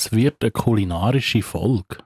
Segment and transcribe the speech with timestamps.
[0.00, 1.96] Es wird eine kulinarische Folge.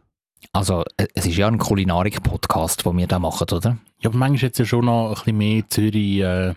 [0.54, 3.76] Also, äh, es ist ja ein Kulinarik-Podcast, den wir da machen, oder?
[4.00, 6.54] Ja, aber manchmal jetzt ja schon noch ein bisschen mehr Zürich äh,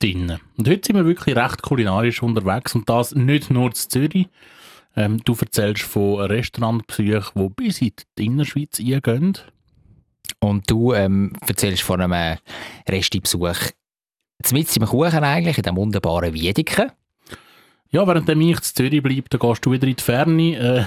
[0.00, 0.38] drin.
[0.56, 4.26] Und heute sind wir wirklich recht kulinarisch unterwegs und das nicht nur in Zürich.
[4.96, 9.38] Ähm, du erzählst von Restaurantbesuchen, die bis in die Innerschweiz eingehen.
[10.40, 12.38] Und du ähm, erzählst von einem
[12.88, 13.70] Resti-Besuch
[14.50, 16.92] mit im Kuchen eigentlich, in dem wunderbaren Wiedeke.
[17.90, 20.56] Ja, während ich in Zürich bleibe, dann gehst du wieder in die Ferne.
[20.56, 20.84] Äh,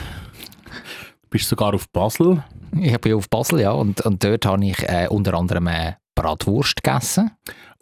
[1.32, 2.44] bist sogar auf Basel.
[2.80, 3.72] Ich bin auf Basel, ja.
[3.72, 7.32] Und, und dort habe ich äh, unter anderem äh, Bratwurst gegessen.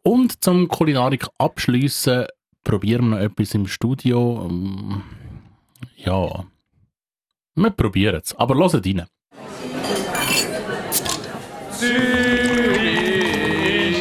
[0.04, 2.28] Und zum Kulinarik abschließen
[2.64, 4.48] probieren wir noch etwas im Studio.
[4.50, 5.04] Ähm,
[5.98, 6.46] ja,
[7.56, 8.34] wir probieren es.
[8.36, 9.06] Aber hört rein.
[11.72, 12.04] Zürich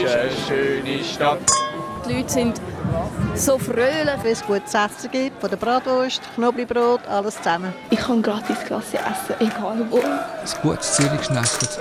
[0.00, 1.40] ist eine schöne Stadt.
[2.08, 2.60] Die Leute sind
[3.38, 4.22] so fröhlich.
[4.22, 7.72] Wenn es gutes Essen gibt, von der Bratwurst, Knoblauchbrot, alles zusammen.
[7.90, 9.98] Ich kann gratis Klasse essen, egal wo.
[9.98, 11.78] Ein gutes Zürich geschnetzelt.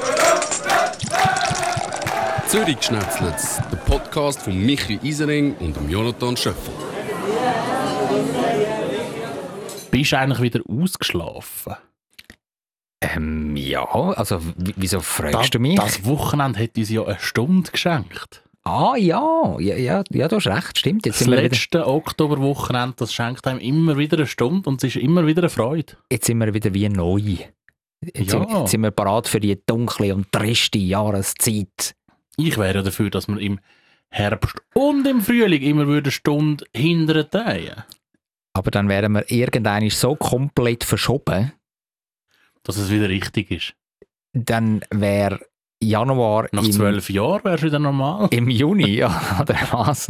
[2.47, 3.35] Zürich geschnetzelt,
[3.71, 6.73] der Podcast von Michi Isering und dem Jonathan Schöffel.
[9.91, 11.75] Bist du eigentlich wieder ausgeschlafen?
[13.01, 15.75] Ähm, ja, also wieso fragst Das, du mich?
[15.79, 18.43] das Wochenende hat uns ja eine Stunde geschenkt.
[18.67, 21.05] Ah ja, ja, ja, ja, du hast recht, stimmt.
[21.05, 25.01] Jetzt Das wieder, letzte Oktoberwochenende, das schenkt einem immer wieder eine Stunde und es ist
[25.01, 25.93] immer wieder eine Freude.
[26.11, 27.17] jetzt sind wir wieder wie neu.
[27.19, 28.39] Jetzt, Ja.
[28.39, 31.95] sind, jetzt sind wir parat für die dunkle und triste Jahreszeit.
[32.35, 33.59] Ich wäre ja dafür, dass wir im
[34.09, 37.71] Herbst und im Frühling immer wieder eine Stunde hinter den
[38.53, 41.53] Aber dann wären wir irgendwann so komplett verschoben,
[42.63, 43.73] dass es wieder richtig ist.
[44.33, 45.39] dann wäre
[45.81, 48.27] Januar Nach im, zwölf Jahren wäre es wieder normal.
[48.31, 50.07] im Juni, ja, oder was?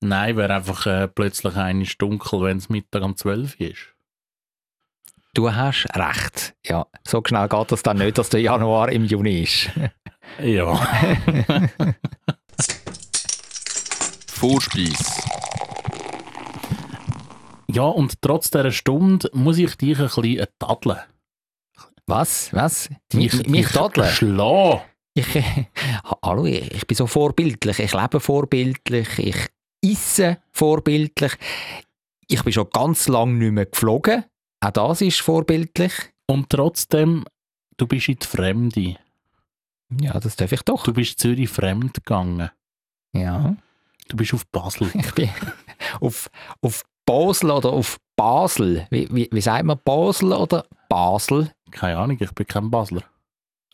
[0.00, 3.94] Nein, wäre einfach äh, plötzlich eine dunkel, wenn es Mittag um 12 Uhr ist.
[5.34, 6.54] Du hast recht.
[6.64, 9.70] Ja, so schnell geht das dann nicht, dass der Januar im Juni ist.
[10.42, 10.74] Ja.
[14.26, 15.22] Vorspeis.
[17.70, 20.98] ja, und trotz dieser Stunde muss ich dich ein bisschen tadeln.
[22.08, 22.50] Was?
[22.54, 22.88] Was?
[23.12, 24.08] Mich, mich tadeln?
[24.08, 24.80] Schlagen.
[25.12, 25.66] Ich, äh,
[26.24, 27.78] hallo, ich, ich bin so vorbildlich.
[27.80, 29.18] Ich lebe vorbildlich.
[29.18, 29.46] Ich
[29.84, 31.32] esse vorbildlich.
[32.26, 34.24] Ich bin schon ganz lange nicht mehr geflogen.
[34.60, 35.92] Auch das ist vorbildlich.
[36.26, 37.24] Und trotzdem,
[37.76, 38.96] du bist in die Fremde.
[40.00, 40.84] Ja, das darf ich doch.
[40.84, 42.50] Du bist Zürich fremd gegangen.
[43.12, 43.54] Ja.
[44.08, 44.90] Du bist auf Basel.
[44.94, 45.28] Ich bin
[46.00, 46.30] auf,
[46.62, 48.86] auf Basel oder auf Basel.
[48.88, 51.52] Wie, wie, wie sagt man Basel oder Basel?
[51.70, 53.02] Keine Ahnung, ich bin kein Basler.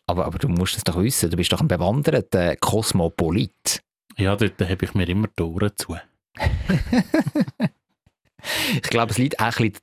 [0.07, 1.29] Aber, aber du musst es doch wissen.
[1.31, 3.81] Du bist doch ein bewanderter Kosmopolit.
[4.17, 5.97] Ja, dort habe ich mir immer die Ohren zu.
[8.75, 9.77] Ich glaube, es liegt auch ein bisschen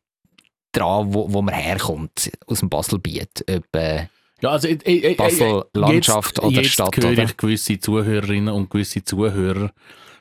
[0.73, 2.31] daran, wo, wo man herkommt.
[2.47, 3.45] Aus dem Baselbiet.
[3.51, 4.07] Ob, äh,
[4.41, 7.25] Ja, also, äh, äh, äh, Basel, Landschaft jetzt, oder jetzt Stadt, höre oder?
[7.25, 9.73] ich gewisse Zuhörerinnen und gewisse Zuhörer,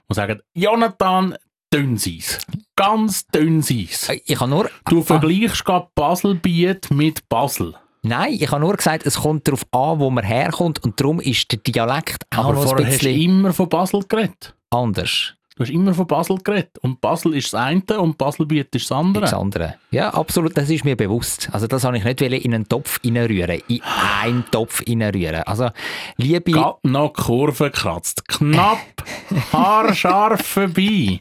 [0.09, 1.35] die sagen, Jonathan,
[1.73, 2.37] dünn sie's.
[2.75, 4.09] Ganz dünn sie's.
[4.25, 4.69] ich habe nur...
[4.89, 7.75] Du Ah, vergleichst gerade Baselbiet mit Basel.
[8.03, 11.51] Nein, ich habe nur gesagt, es kommt darauf an, wo man herkommt und darum ist
[11.51, 14.55] der Dialekt auch Aber noch ein vorher hast du bisschen immer von Basel geredet.
[14.71, 15.35] anders.
[15.55, 16.77] Du hast immer von Basel geredet.
[16.79, 19.23] Und Basel ist das eine und Baselbiet ist das andere.
[19.23, 19.75] Das andere.
[19.91, 21.49] Ja, absolut, das ist mir bewusst.
[21.51, 23.81] Also das habe ich nicht in einen Topf reinrühren, in
[24.21, 25.43] einen Topf reinrühren.
[25.43, 25.69] Also,
[26.15, 28.25] liebe, Gerade noch Kurve kratzt.
[28.29, 28.79] Knapp,
[29.51, 31.19] haarscharf vorbei.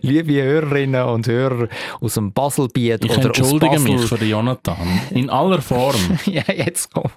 [0.00, 1.68] liebe Hörerinnen und Hörer
[2.00, 3.92] aus dem Baselbiet Ich oder aus entschuldige Basel.
[3.92, 5.00] mich für den Jonathan.
[5.10, 5.96] In aller Form.
[6.26, 7.10] ja, jetzt komm.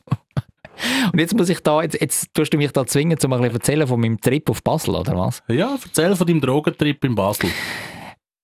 [1.11, 3.87] Und jetzt muss ich da, jetzt, jetzt tust du mich da zwingen, ein bisschen erzählen
[3.87, 5.43] von meinem Trip auf Basel, oder was?
[5.47, 7.49] Ja, erzähl von deinem Drogentrip in Basel.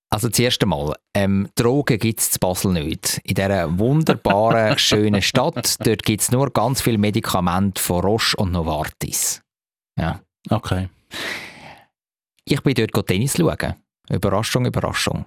[0.09, 3.21] Also zuerst einmal, ähm, Drogen gibt es in Basel nicht.
[3.23, 8.51] In dieser wunderbaren, schönen Stadt, dort gibt es nur ganz viele Medikamente von Roche und
[8.51, 9.41] Novartis.
[9.97, 10.19] Ja.
[10.49, 10.89] Okay.
[12.43, 13.75] Ich bin dort Tennis schauen.
[14.09, 15.25] Überraschung, Überraschung.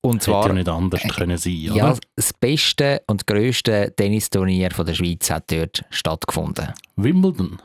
[0.00, 1.76] Und Hätte ja zwar, nicht anders können sein, oder?
[1.76, 6.72] ja, das beste und grösste Tennisturnier von der Schweiz hat dort stattgefunden.
[6.96, 7.60] Wimbledon.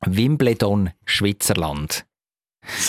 [0.00, 2.04] Wimbledon, Schweizerland.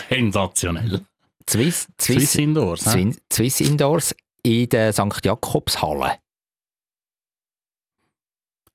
[0.10, 1.06] Sensationell.
[1.48, 2.82] Swiss, Swiss, Swiss, Indoors.
[2.82, 5.24] Swiss, Swiss Indoors in der St.
[5.24, 6.18] Jakobshalle.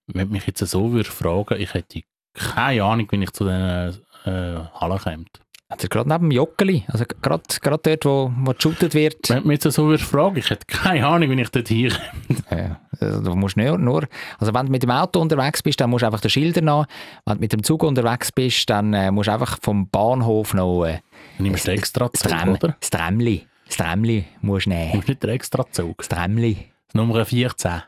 [0.07, 4.65] Wenn mich jetzt so würde fragen, ich hätte keine Ahnung, wenn ich zu diesen äh,
[4.75, 5.25] Hallen käme.
[5.71, 9.31] Also gerade neben dem Joggeli, also gerade, gerade dort, wo, wo geshootet wird.
[9.31, 11.93] Wenn du mich jetzt so würde fragen, ich hätte keine Ahnung, wenn ich dort hier
[12.51, 14.09] Ja, also du musst nur, nur,
[14.41, 16.87] also wenn du mit dem Auto unterwegs bist, dann musst du einfach den Schilder nach.
[17.25, 20.85] Wenn du mit dem Zug unterwegs bist, dann äh, musst du einfach vom Bahnhof noch
[20.87, 20.99] äh,
[21.39, 22.77] nimmst du extra Zug, Tram, oder?
[22.81, 24.91] das Tramli, Das Trämli musst du nehmen.
[24.93, 25.99] Nimmst nicht den extra Zug.
[25.99, 26.57] Das Trämli,
[26.95, 27.83] Nummer 14.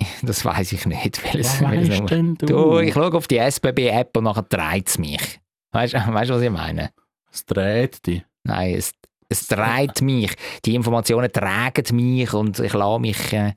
[0.22, 1.24] das weiß ich nicht.
[1.24, 2.46] Welches, Was weißt denn du?
[2.46, 5.40] du, ich schaue auf die SBB-App und nachher dreht es mich.
[5.78, 6.90] Weißt du, weißt, was ich meine?
[7.32, 8.24] Es dreht dich.
[8.42, 8.92] Nein, es,
[9.28, 10.34] es dreht mich.
[10.64, 13.32] Die Informationen tragen mich und ich lasse mich.
[13.32, 13.54] Äh,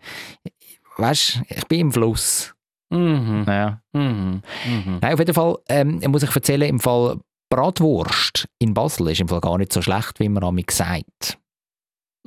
[0.98, 2.54] weißt du, ich bin im Fluss.
[2.92, 3.46] Mhm.
[3.48, 3.82] Ja.
[3.94, 4.42] Mhm.
[4.66, 5.00] Mhm.
[5.02, 7.20] Nein, auf jeden Fall ähm, muss ich erzählen, im Fall
[7.50, 11.38] Bratwurst in Basel ist im Fall gar nicht so schlecht, wie man mir gesagt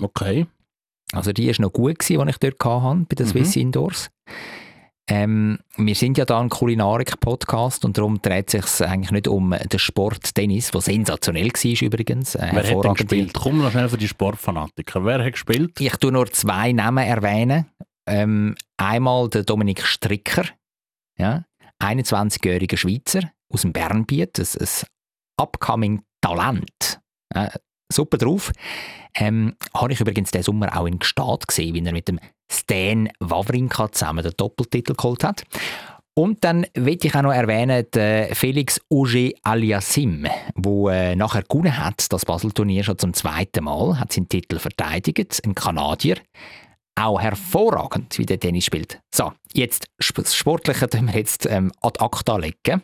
[0.00, 0.46] Okay.
[1.12, 3.30] Also die war noch gut, gewesen, die ich dort hatte, bei den Mhm.
[3.30, 4.10] Swiss Indoors.
[5.06, 9.50] Ähm, wir sind ja da ein Kulinarik-Podcast und darum dreht es sich eigentlich nicht um
[9.50, 12.34] den Sport Tennis, der sensationell war übrigens.
[12.34, 13.34] Äh, Wer hat denn gespielt?
[13.34, 15.04] Komm noch schnell für die Sportfanatiker.
[15.04, 15.78] Wer hat gespielt?
[15.78, 17.66] Ich tue nur zwei Namen erwähnen.
[18.06, 20.44] Ähm, einmal der Dominik Stricker,
[21.18, 21.44] ja,
[21.82, 24.68] 21-jähriger Schweizer aus dem Bernbiet, ein, ein
[25.36, 27.00] upcoming Talent.
[27.34, 27.50] Äh,
[27.94, 28.52] super drauf.
[29.14, 32.18] Ähm, habe ich übrigens diesen Sommer auch in Gstaad gesehen, wie er mit dem
[32.50, 35.44] Stan Wawrinka zusammen den Doppeltitel geholt hat.
[36.16, 41.76] Und dann will ich auch noch erwähnen, den Felix Auger Aliassim, der äh, nachher gewonnen
[41.76, 46.18] hat, das Basel-Turnier schon zum zweiten Mal, hat seinen Titel verteidigt, ein Kanadier.
[46.96, 49.00] Auch hervorragend, wie der Tennis spielt.
[49.12, 52.82] So, jetzt das Sportliche tun wir jetzt ähm, ad acta legen.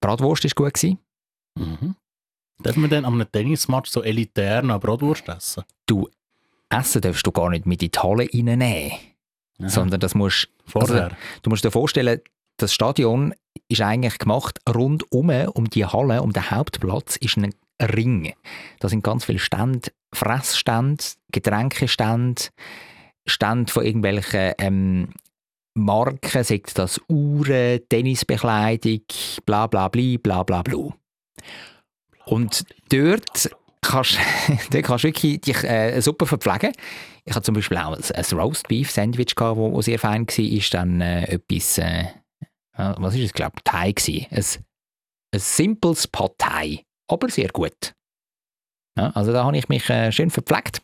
[0.00, 0.98] Bratwurst war gut.
[1.56, 1.96] Mhm.
[2.62, 5.64] Darf man dann an einem Tennismatch so elitär noch Bratwurst essen?
[6.70, 8.92] Essen darfst du gar nicht mit in die Halle reinnehmen,
[9.60, 9.68] Aha.
[9.68, 11.16] sondern das musst, Vorher.
[11.42, 12.20] du musst dir vorstellen,
[12.56, 13.34] das Stadion
[13.68, 18.32] ist eigentlich gemacht, rundum um die Halle, um den Hauptplatz, ist ein Ring.
[18.80, 22.42] Da sind ganz viele Stände, Fressstände, Getränkestände,
[23.26, 25.08] Stände von irgendwelchen ähm,
[25.74, 29.02] Marken, sagt das Uhren, Tennisbekleidung,
[29.44, 30.94] bla bla bli, bla bla bla.
[32.26, 33.50] Und dort
[33.80, 34.18] kannst,
[34.70, 36.72] dort kannst du wirklich dich äh, super verpflegen.
[37.24, 40.26] Ich hatte zum Beispiel auch ein, ein Roast Beef Sandwich, gehabt, wo, wo sehr fein
[40.26, 40.38] war.
[40.38, 42.04] Ist dann äh, etwas, äh,
[42.76, 43.94] was ist es, glaube ich, Thai.
[44.30, 44.44] Ein,
[45.32, 47.94] ein simples Pad Thai, aber sehr gut.
[48.96, 50.82] Ja, also da habe ich mich äh, schön verpflegt.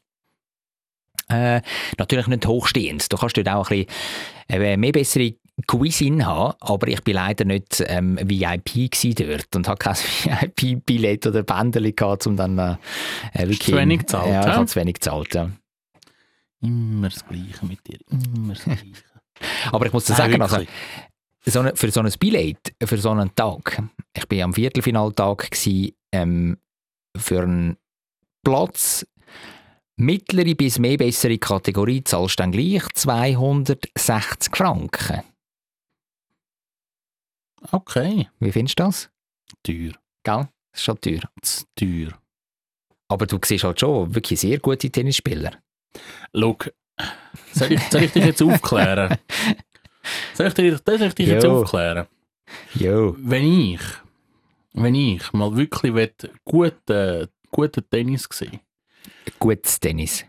[1.29, 1.63] Äh,
[1.97, 3.13] natürlich nicht hochstehend.
[3.13, 5.35] Du kannst dort auch ein bisschen äh, mehr bessere
[5.67, 9.95] Cuisine haben, aber ich bin leider nicht ähm, VIP dort und habe kein
[10.57, 12.77] VIP-Billett oder Bändeli gehabt, um dann äh,
[13.33, 13.63] äh, wirklich...
[13.63, 15.51] zu wenig gezahlt, Ja, ich habe zu wenig gezahlt, ja.
[16.63, 17.99] Immer das Gleiche mit dir.
[18.11, 18.85] Immer das Gleiche.
[19.73, 20.59] Aber ich muss dir sagen, also,
[21.47, 23.83] so eine, für so ein Billett, für so einen Tag,
[24.15, 26.59] ich bin am Viertelfinaltag gsi, ähm,
[27.17, 27.77] für einen
[28.45, 29.07] Platz
[29.97, 35.23] mittlere bis mehr bessere Kategorie zahlst du dann gleich 260 Franken.
[37.73, 38.29] Okay.
[38.39, 39.11] Wie findest du das?
[39.63, 39.93] Teuer.
[40.23, 40.49] Gell?
[40.73, 41.21] Das ist schon teuer.
[41.43, 42.19] Zu teuer.
[43.09, 45.53] Aber du siehst halt schon wirklich sehr gute Tennisspieler.
[46.35, 46.57] Schau,
[47.53, 49.17] soll ich, soll ich dich jetzt aufklären?
[50.35, 52.07] Soll ich dich, soll ich dich jetzt aufklären?
[52.75, 53.15] Jo.
[53.19, 53.81] Wenn ich,
[54.73, 56.13] wenn ich mal wirklich will,
[56.45, 58.61] guten, guten Tennis sehen
[59.39, 60.25] Gutes Tennis.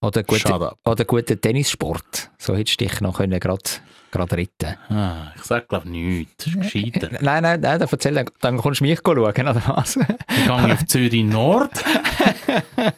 [0.00, 0.78] Oder, gute, Shut up.
[0.86, 1.04] oder
[1.40, 2.30] Tennissport.
[2.38, 6.44] So hättest du dich noch können grad, grad retten Ah, ich sag glaube nichts.
[6.44, 7.08] Das ist gescheiter.
[7.20, 9.34] Nein, nein, nein, dann erzähl, dann- dann kommst du mich schauen, oder
[9.76, 9.94] was?
[9.94, 11.72] Dann gehe ich auf Zürich Nord.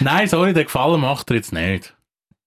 [0.00, 1.96] Nein, sorry, der Gefallen macht er jetzt nicht.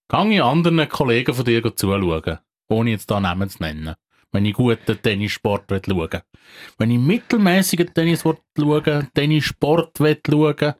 [0.09, 2.37] Gehe ich anderen Kollegen von dir zuschauen,
[2.69, 3.95] ohne jetzt da Namen zu nennen.
[4.31, 6.21] Wenn ich guten Tennissport will schauen
[6.77, 10.73] Wenn ich mittelmäßigen Tennis will schauen Tennissport schauen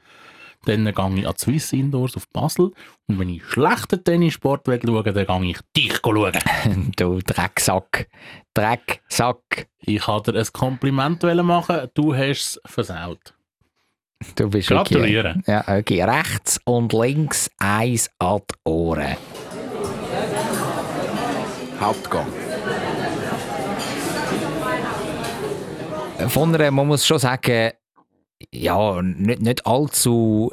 [0.65, 2.71] dann gehe ich an die Swiss Indoors auf Basel.
[3.07, 6.33] Und wenn ich schlechten Tennissport will schauen dann gehe ich dich schauen.
[6.97, 8.07] du Drecksack.
[8.53, 9.67] Drecksack.
[9.79, 13.33] Ich wollte dir ein Kompliment machen, du hast es versaut.
[14.35, 15.35] Du bist Gratuliere.
[15.35, 16.03] Wirklich, ja, okay.
[16.03, 19.17] Rechts und links eins an die Ohren.
[21.79, 22.27] Hauptgang.
[26.27, 27.71] Von einer, man muss schon sagen,
[28.53, 30.51] ja, nicht, nicht allzu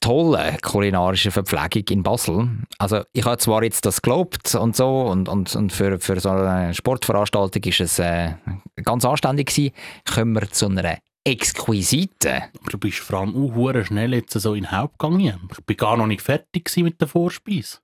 [0.00, 2.48] tolle kulinarische Verpflegung in Basel.
[2.78, 6.30] Also ich habe zwar jetzt das gelobt und so und, und, und für, für so
[6.30, 8.34] eine Sportveranstaltung ist es äh,
[8.82, 9.74] ganz anständig gewesen.
[10.12, 12.42] Kommen wir zu einer exquisiten.
[12.60, 15.48] Aber du bist vor allem auch schnell jetzt so in den Hauptgang gegangen.
[15.52, 17.78] Ich bin gar noch nicht fertig mit der Vorspeise.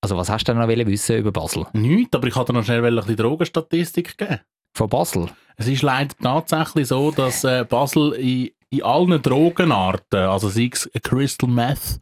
[0.00, 1.66] Also was hast du denn noch wissen über Basel?
[1.72, 4.40] Nichts, aber ich hatte noch schnell ein bisschen Drogenstatistik geben.
[4.76, 5.28] Von Basel?
[5.56, 10.90] Es ist leider tatsächlich so, dass äh, Basel in, in allen Drogenarten, also sei es
[11.02, 12.00] Crystal Meth,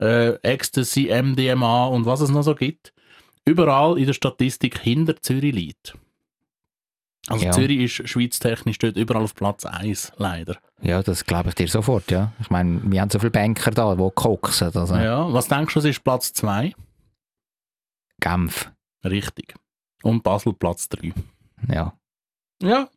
[0.00, 2.92] äh, Ecstasy, MDMA und was es noch so gibt,
[3.44, 5.96] überall in der Statistik hinter Zürich liegt.
[7.28, 7.52] Also Ja.
[7.52, 10.58] Zürich ist schweiztechnisch dort überall auf Platz 1, leider.
[10.80, 12.32] Ja, das glaube ich dir sofort, ja.
[12.40, 14.70] Ich meine, wir haben so viele Banker da, die koksen.
[14.74, 16.72] Also Ja, was denkst du, was ist Platz 2?
[18.20, 18.70] Genf,
[19.04, 19.54] Richtig.
[20.02, 21.12] Und Basel Platz 3.
[21.68, 21.92] ja.
[22.62, 22.88] Ja.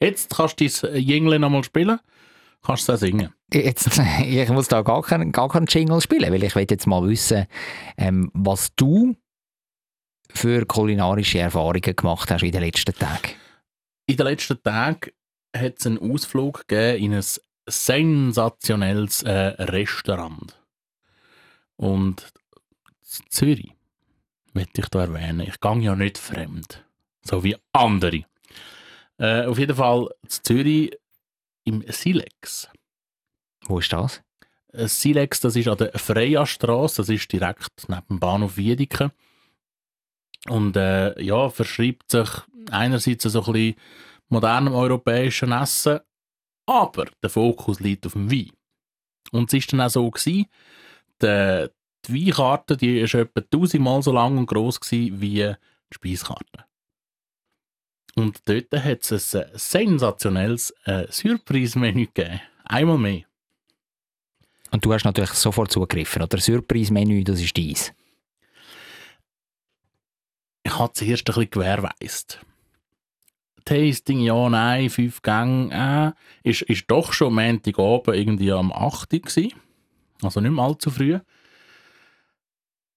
[0.00, 1.98] Jetzt kannst du dein Jingle nochmal spielen,
[2.62, 3.32] kannst du auch singen.
[3.52, 7.06] Jetzt, ich muss da gar keinen, gar keinen Jingle spielen, weil ich will jetzt mal
[7.06, 7.46] wissen,
[7.96, 9.16] ähm, was du
[10.30, 13.32] für kulinarische Erfahrungen gemacht hast in den letzten Tagen.
[14.06, 15.10] In den letzten Tagen
[15.54, 17.24] hat es einen Ausflug gegeben in ein
[17.68, 20.58] sensationelles äh, Restaurant.
[21.76, 22.32] Und
[23.28, 23.72] Zürich
[24.52, 25.40] möchte ich da erwähnen.
[25.40, 26.84] Ich gehe ja nicht fremd.
[27.22, 28.24] So wie andere.
[29.18, 30.92] Äh, auf jeden Fall in Zürich
[31.64, 32.68] im Silex.
[33.64, 34.22] Wo ist das?
[34.72, 39.12] Äh, Silex, das ist an der Freia-Strasse, das ist direkt neben dem Bahnhof Wiedeke.
[40.48, 42.28] Und äh, ja, verschreibt sich
[42.70, 43.74] einerseits so ein bisschen
[44.28, 46.00] modernem europäischen Essen,
[46.66, 48.50] aber der Fokus liegt auf dem Wein.
[49.30, 50.46] Und es war dann auch so, gewesen,
[51.20, 51.68] die,
[52.06, 55.56] die Weinkarte die ist etwa tausendmal so lang und gross gewesen wie die
[55.94, 56.64] Speiskarte.
[58.14, 62.40] Und dort hat es ein sensationelles äh, Surprise-Menü gegeben.
[62.64, 63.22] Einmal mehr.
[64.70, 66.38] Und du hast natürlich sofort zugegriffen, oder?
[66.38, 67.92] Surprise-Menü, das ist dies.
[70.72, 72.40] ich habe zuerst ein bisschen gewährweist.
[73.64, 76.14] Tasting, ja, nein, fünf Gänge,
[76.44, 79.12] äh, ist, ist doch schon Montagabend irgendwie am 8.
[79.12, 79.52] Uhr gewesen.
[80.22, 81.18] Also nicht mehr allzu früh.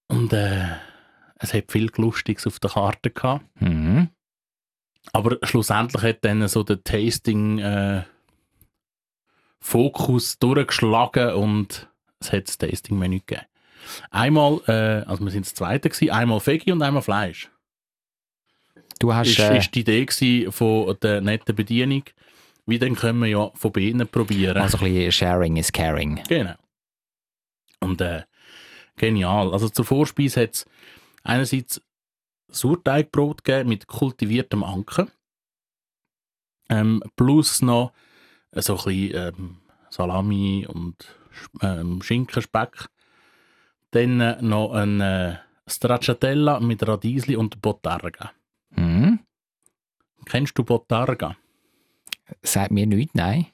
[0.08, 0.66] Und äh,
[1.38, 3.46] es hat viel Lustiges auf der Karte gehabt.
[3.62, 3.85] Mhm.
[5.14, 8.04] Aber schlussendlich hat dann so der Tasting äh,
[9.60, 13.46] Fokus durchgeschlagen und es hat das Tasting-Menü gegeben.
[14.12, 17.50] Einmal, äh, also wir sind das zweite gewesen, einmal Veggie und einmal Fleisch.
[19.00, 22.04] Du hast, ist, äh, ist die Idee von der netten Bedienung.
[22.66, 24.58] Wie dann können wir ja von beiden probieren.
[24.58, 26.22] also ein bisschen Sharing is Caring.
[26.28, 26.56] Genau.
[27.80, 28.24] Und äh,
[28.96, 29.54] genial.
[29.54, 30.66] Also zur Vorspeise hat es
[31.24, 31.82] einerseits
[32.56, 35.12] Sauerteigbrot gegeben mit kultiviertem Anken.
[36.70, 37.92] Ähm, plus noch
[38.52, 39.58] äh, so ein bisschen ähm,
[39.90, 40.96] Salami und
[41.62, 42.88] ähm, Schinkenspeck.
[43.92, 48.32] Dann äh, noch ein äh, Stracciatella mit Radiesli und Bottarga.
[48.72, 49.20] Mhm.
[50.26, 51.36] Kennst du Bottarga?
[52.42, 53.48] Sagt mir nichts, nein.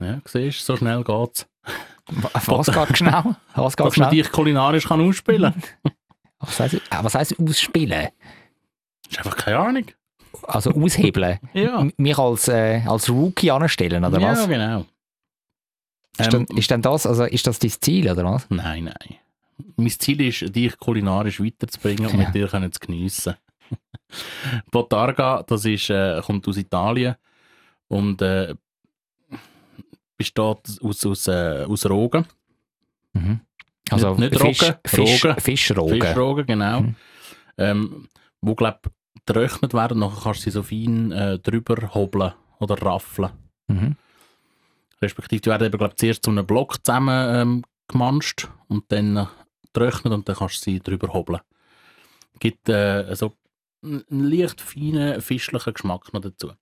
[0.00, 1.46] Ja, siehst du, so schnell geht's.
[2.06, 3.36] Was geht schnell?
[3.54, 4.22] Was geht Dass man schnell?
[4.22, 5.92] dich kulinarisch kann ausspielen kann.
[6.46, 8.08] Was heisst, äh, was heisst ausspielen?
[9.10, 9.84] ist einfach keine Ahnung.
[10.42, 11.38] Also aushebeln?
[11.54, 11.86] Ja.
[11.96, 14.48] Mich als, äh, als Rookie anstellen, oder ja, was?
[14.48, 14.80] genau.
[16.18, 18.46] Ist, Ähm, dann, ist denn das, also ist das dein Ziel, oder was?
[18.50, 19.16] Nein, nein.
[19.76, 22.26] Mein Ziel ist, dich kulinarisch weiterzubringen und Ja.
[22.26, 23.34] mit dir können zu geniessen.
[24.70, 27.14] Botarga, das ist, äh, kommt aus Italien
[27.88, 28.54] und äh,
[30.16, 30.38] besteht
[30.80, 32.26] aus, aus, äh, aus Rogen.
[33.12, 33.40] Mhm.
[33.90, 35.40] Also Nicht- nicht Fisch, Rogen, Fisch, Rogen.
[35.40, 36.00] Fischrogen.
[36.00, 36.80] Fischrogen, genau.
[36.80, 36.96] Mhm.
[37.58, 38.08] Ähm,
[38.40, 38.90] wo, glaub
[39.26, 43.30] getrocknet werden, nachher kannst du sie so fein äh, drüber hobeln oder raffeln.
[43.68, 43.96] Mhm.
[45.00, 49.26] Respektive, die werden eben, glaub, zuerst zu einem Block zusammen ähm, gemanscht und dann äh,
[49.72, 51.40] getrocknet und dann kannst du sie drüber hobeln.
[52.40, 53.34] Gibt äh, so
[53.82, 56.52] einen leicht feinen, fischlichen Geschmack noch dazu.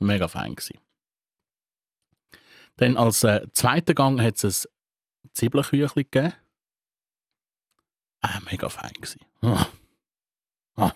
[0.00, 0.78] Mega fein gewesen.
[2.76, 6.32] Dann als äh, zweiten Gang hat es ein Zwiebelküchli gegeben.
[8.20, 9.20] Ah, mega fein gewesen.
[9.42, 9.66] Ah.
[10.76, 10.92] Ah.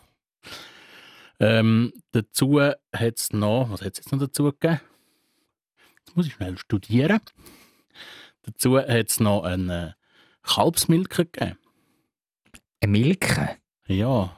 [1.40, 2.78] Ähm, dazu hat
[3.18, 4.80] es noch, was hat es jetzt noch dazu gegeben?
[5.98, 7.20] Jetzt muss ich schnell studieren.
[8.42, 9.96] Dazu hat es noch eine
[10.42, 11.58] Kalbsmilke gegeben.
[12.80, 13.56] Eine Milke?
[13.86, 14.36] Ja,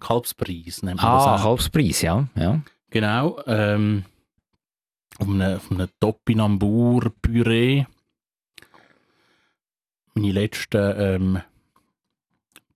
[0.00, 1.44] Kalbspreis nennt man Ah, das auch.
[1.44, 2.28] Kalbspreis, ja.
[2.36, 2.60] ja.
[2.90, 3.40] Genau.
[3.46, 4.04] Ähm,
[5.18, 7.86] auf einem, auf einem Topinambur-Püree.
[10.14, 11.42] Meine letzten ähm,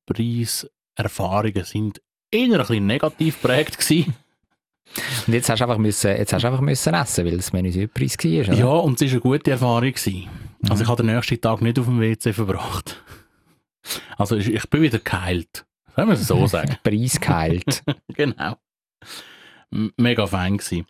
[0.08, 2.00] Preiserfahrungen sind
[2.30, 4.14] eher ein bisschen negativ geprägt gewesen.
[5.26, 7.70] Und jetzt hast du einfach müssen, jetzt hast du einfach müssen essen, weil das Menü
[7.70, 8.54] Surprise war, oder?
[8.58, 9.92] Ja, und es war eine gute Erfahrung.
[9.92, 10.28] Gewesen.
[10.62, 10.82] Also Mhm.
[10.82, 13.02] ich habe den nächsten Tag nicht auf dem WC verbracht.
[14.16, 15.66] Also ich, bin wieder geheilt.
[15.94, 16.76] Sollen wir es so sagen?
[16.82, 17.82] Preis geheilt.
[18.08, 18.56] genau.
[19.70, 20.84] Mega fein gsi.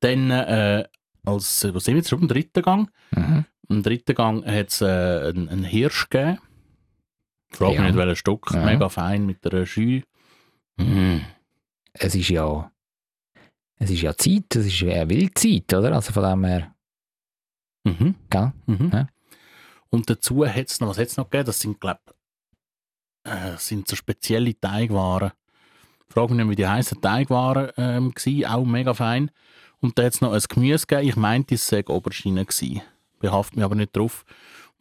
[0.00, 0.84] Dann, äh,
[1.24, 2.90] als, was sind wir jetzt schon im dritten Gang?
[3.10, 3.44] mhm.
[3.68, 6.38] Im dritten Gang hat es äh, einen, einen Hirsch gegeben.
[7.52, 7.82] Ich frage Ja.
[7.82, 8.50] mich nicht, welches Stück.
[8.52, 8.64] Ja.
[8.64, 10.02] Mega fein mit der Schü.
[10.78, 11.18] Mm.
[11.92, 12.70] Es ist ja
[13.78, 15.92] es ist ja Zeit, es ist ja Wildzeit, oder?
[15.92, 16.74] Also von dem her,
[17.84, 18.14] Mhm.
[18.30, 18.52] gell?
[18.66, 18.90] Mhm.
[18.92, 19.08] Ja.
[19.90, 21.46] Und dazu hat es noch, was hat's noch gegeben?
[21.46, 22.00] Das sind, glaube
[23.24, 25.32] äh, sind so spezielle Teigwaren
[26.08, 29.30] frage mich nicht, wie die heißen Teigwaren ähm, gsi, auch mega fein.
[29.80, 32.82] Und da hat es noch ein Gemüse gegeben, ich meinte, es sei Aubergine gsi.
[33.18, 34.24] Behaft mich aber nicht drauf.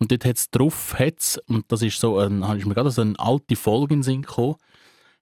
[0.01, 3.03] Und dort hat es drauf, hat's, und das ist so, ein, ich mir gerade so
[3.03, 4.55] eine alte Folge in den Sinn gekommen,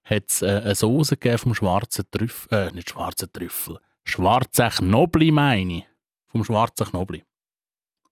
[0.04, 5.32] hat es äh, eine Soße gegeben vom schwarzen Trüffel, äh, nicht schwarzen Trüffel, schwarzen Knobli
[5.32, 5.86] meine ich.
[6.28, 7.22] Vom schwarzen Knobli.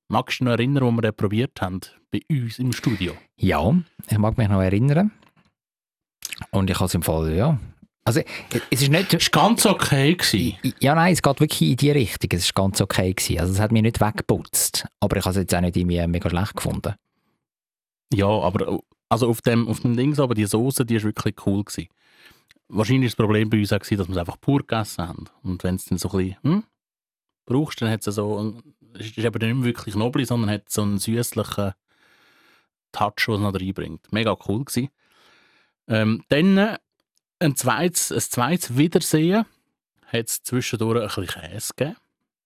[0.09, 3.17] Magst du dich noch erinnern, wo wir den probiert haben, bei uns im Studio?
[3.37, 3.75] Ja,
[4.07, 5.11] ich mag mich noch erinnern.
[6.51, 7.59] Und ich habe es im Fall, ja.
[8.09, 8.23] Also,
[8.71, 9.13] es ist nicht...
[9.13, 10.15] Das war ganz okay.
[10.15, 10.57] Gewesen.
[10.81, 12.31] Ja, nein, es geht wirklich in die Richtung.
[12.33, 13.13] Es war ganz okay.
[13.13, 13.41] Gewesen.
[13.41, 14.87] Also, es hat mich nicht weggeputzt.
[15.01, 16.95] Aber ich habe es jetzt auch nicht irgendwie mega schlecht gefunden.
[18.15, 21.65] Ja, aber also auf dem, auf dem Ding, aber die Soße, die ist wirklich cool
[21.65, 21.89] gewesen.
[22.69, 25.25] Wahrscheinlich war das Problem bei uns auch, gewesen, dass wir es einfach pur gegessen haben.
[25.43, 26.65] Und wenn es dann so ein bisschen hm,
[27.47, 28.55] brauchst, dann hat es so,
[28.95, 31.73] es ist eben nicht wirklich Knobli, sondern hat so einen süßlichen
[32.93, 34.13] Touch, den es noch reinbringt.
[34.13, 34.89] Mega cool gewesen.
[35.89, 36.79] Ähm, dann
[37.41, 39.45] ein zweites, ein zweites Wiedersehen
[40.07, 41.97] hat es zwischendurch ein bisschen Käse gegeben.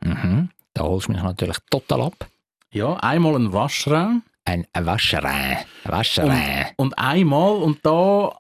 [0.02, 0.50] Mhm.
[0.74, 2.26] Da holst du mich natürlich total ab.
[2.70, 4.22] Ja, einmal ein Waschraum.
[4.44, 5.58] Ein Wascherein.
[5.84, 6.70] Ein Wascherein.
[6.76, 8.36] Und einmal, und da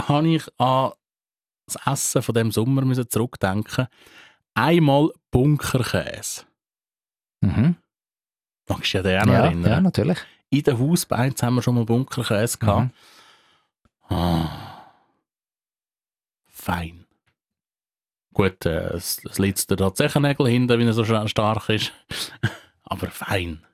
[0.00, 0.92] habe ich an
[1.66, 3.86] das Essen von dem Sommer müssen zurückdenken.
[4.54, 6.42] Einmal Bunkerkäse.
[7.40, 7.76] Mhm.
[8.68, 9.70] Magst du dich den auch noch Ja, erinnern?
[9.72, 10.18] ja, natürlich.
[10.50, 12.90] In den Hausbeiz haben wir schon mal Bunkerkäse gehabt.
[14.10, 14.16] Mhm.
[14.16, 14.69] Ah.
[16.60, 17.06] Fein.
[18.32, 21.92] Gut, äh, es, es liegt der tatsächlich Nägel hinter, wenn er so stark ist.
[22.84, 23.64] Aber fein.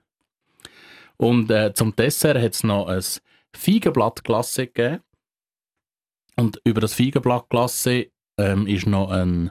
[1.17, 3.03] Und äh, zum Dessert hat es noch ein
[3.55, 5.03] Feigenblattglasse gegeben.
[6.37, 9.51] Und über das Feigenblattglasse ähm, ist noch ein,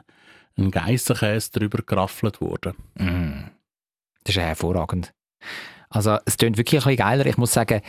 [0.56, 2.74] ein Geissenkäse drüber geraffelt worden.
[2.94, 3.50] Mhm.
[4.24, 5.12] Das ist hervorragend.
[5.88, 7.26] Also, es klingt wirklich ein bisschen geiler.
[7.26, 7.80] Ich muss sagen,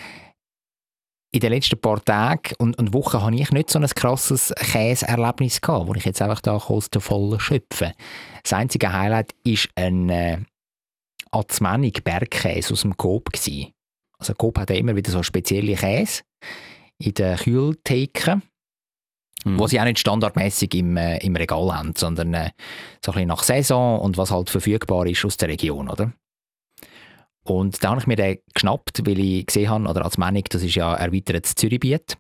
[1.38, 5.62] in den letzten paar Tagen und, und Wochen habe ich nicht so ein krasses Käseerlebnis
[5.62, 7.94] gehabt, wo ich jetzt einfach da aus der vollen schöpfe.
[8.41, 10.39] Das einzige Highlight war ein äh,
[11.29, 13.32] Azmanig Bergkäse aus dem Coop.
[13.32, 13.72] Gewesen.
[14.17, 16.23] Also Coop hat ja immer wieder so spezielle Käse
[16.97, 18.41] in den Kühltheken,
[19.45, 19.60] Mhm.
[19.60, 22.50] wo sie auch nicht standardmäßig im, äh, im Regal haben, sondern äh,
[23.06, 26.12] so ein bisschen nach Saison und was halt verfügbar ist aus der Region, oder?
[27.47, 30.63] Und da habe ich mir den geschnappt, weil ich gesehen habe, oder als Meinung, das
[30.63, 32.17] ist ja erweitertes Zürichbiet.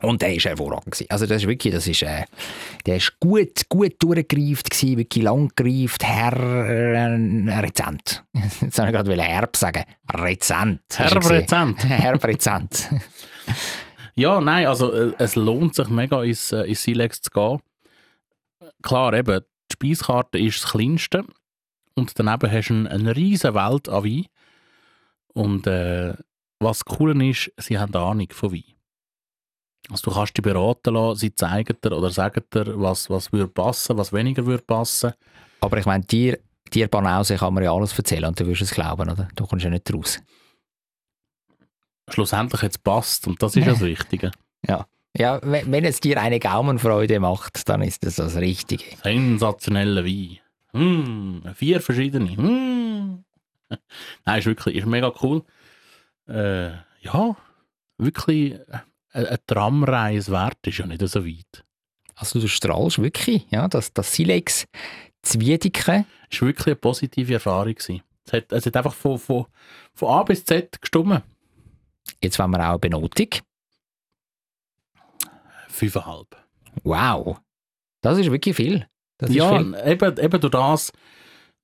[0.00, 1.10] Und der ist hervorragend gewesen.
[1.10, 2.24] Also das ist wirklich, das ist, äh,
[2.86, 8.24] der ist gut, gut durchgereift gewesen, wirklich lang gereift, Herr, äh, Rezent.
[8.60, 9.84] Jetzt soll ich gerade Herb sagen.
[10.14, 10.80] Rezent.
[10.96, 11.28] Herb?
[11.28, 11.84] Rezent.
[11.84, 12.88] Herb Rezent.
[14.14, 17.58] Ja, nein, also äh, es lohnt sich mega ins, äh, ins Silex zu gehen.
[18.82, 21.24] Klar, eben, die Speiskarte ist das kleinste
[22.00, 24.26] und daneben hast du eine, eine riesige Welt an Wein.
[25.34, 26.14] Und äh,
[26.58, 28.64] was cool ist, sie haben Ahnung von Wein.
[29.90, 33.48] Also du kannst dich beraten lassen, sie zeigen dir oder sagen dir, was, was würde
[33.48, 35.12] passen, was weniger würde passen.
[35.60, 36.38] Aber ich meine, dir,
[36.72, 39.28] dir Banause kann man ja alles erzählen und du wirst es glauben, oder?
[39.34, 40.20] Du kommst ja nicht raus.
[42.08, 44.30] Schlussendlich jetzt passt und das ist ja das Wichtige.
[45.16, 48.84] Ja, wenn, wenn es dir eine Gaumenfreude macht, dann ist das das Richtige.
[49.02, 50.39] Sensationeller Wein.
[50.72, 52.30] Mm, vier verschiedene.
[52.30, 53.24] Mm.
[54.24, 55.44] Nein, ist wirklich ist mega cool.
[56.28, 57.36] Äh, ja,
[57.98, 58.58] wirklich
[59.12, 61.64] eine, eine Tramreise wert ist ja nicht so weit.
[62.14, 64.66] Also du strahlst wirklich, ja, das, das Silex
[65.22, 66.04] Zwiedike.
[66.30, 67.74] Es war wirklich eine positive Erfahrung.
[67.74, 68.02] Gewesen.
[68.26, 69.46] Es, hat, es hat einfach von, von,
[69.94, 71.22] von A bis Z gestimmt.
[72.22, 73.28] Jetzt wollen wir auch eine Benotung.
[75.68, 76.36] Fünfeinhalb.
[76.82, 77.40] Wow,
[78.00, 78.86] das ist wirklich viel.
[79.20, 80.92] Das ja, eben, eben durch das,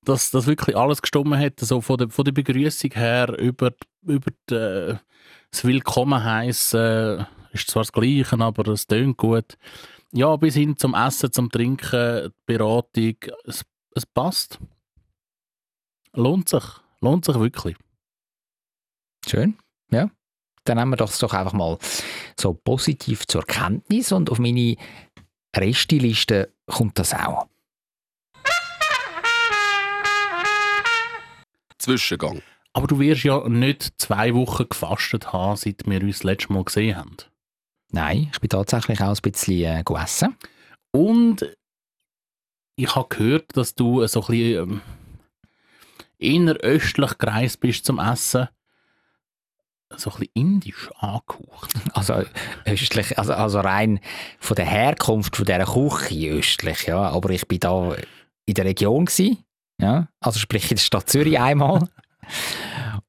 [0.05, 4.31] dass das wirklich alles gestimmt hat, so von der, von der Begrüßung her über, über
[4.51, 4.97] die, äh,
[5.51, 9.57] das Willkommen heißen, ist zwar das Gleiche, aber es tönt gut.
[10.13, 13.65] Ja, bis hin zum Essen, zum Trinken, die Beratung, es,
[13.95, 14.59] es passt.
[16.13, 16.65] Lohnt sich,
[17.01, 17.77] lohnt sich wirklich.
[19.27, 19.57] Schön,
[19.91, 20.11] ja.
[20.65, 21.79] Dann nehmen wir das doch einfach mal
[22.39, 24.77] so positiv zur Kenntnis und auf meine
[25.55, 27.49] Restiliste kommt das auch.
[31.79, 32.43] Zwischengang.
[32.73, 36.65] Aber du wirst ja nicht zwei Wochen gefastet haben, seit wir uns das letzte Mal
[36.65, 37.17] gesehen haben.
[37.91, 40.37] Nein, ich bin tatsächlich auch ein bisschen äh, gegessen.
[40.91, 41.57] Und
[42.77, 44.81] ich habe gehört, dass du so ein bisschen ähm,
[46.19, 48.49] eher östlich gereist bist zum Essen.
[49.97, 51.73] So ein bisschen indisch angehaucht.
[51.95, 52.23] Also
[52.65, 54.01] östlich, also, also rein
[54.39, 56.99] von der Herkunft von dieser Küche östlich, ja.
[56.99, 57.95] Aber ich bin da
[58.45, 59.39] in der Region gsi,
[59.81, 60.09] ja.
[60.21, 61.89] Also sprich in der Stadt Zürich einmal.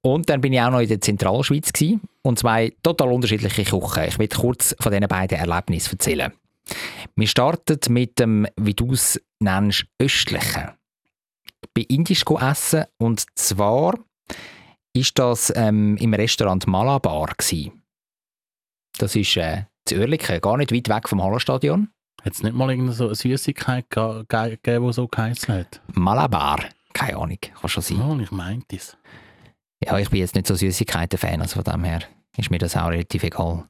[0.01, 4.03] Und dann bin ich auch noch in der Zentralschweiz gsi und zwei total unterschiedliche Küchen.
[4.07, 6.31] Ich will kurz von diesen beiden Erlebnissen erzählen.
[7.15, 10.71] Wir starten mit dem, wie du es nennst, östlichen.
[11.73, 13.95] Bei Indisch go essen und zwar
[14.99, 17.71] ist das ähm, im Restaurant Malabar gsi.
[18.97, 21.89] Das ist äh, zu Oerlikon, gar nicht weit weg vom Hallenstadion.
[22.23, 25.81] Hat es nicht mal irgendeine so eine Süßigkeit ge- ge- gegeben, die so geheißen hat?
[25.93, 26.59] Malabar,
[26.93, 28.01] keine Ahnung, kann schon sein.
[28.01, 28.97] Oh, ich meinte es.
[29.83, 32.01] Ja, ich bin jetzt nicht so Süßigkeiten-Fan, also von dem her
[32.35, 33.69] ist mir das auch relativ egal.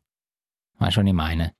[0.80, 1.54] Weißt du, was ich meine?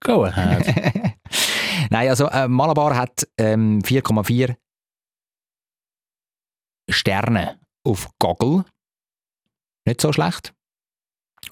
[0.00, 0.64] Go ahead.
[1.90, 4.56] Nein, also äh, Malabar hat ähm, 4,4
[6.88, 8.64] Sterne auf Google.
[9.84, 10.52] Nicht so schlecht.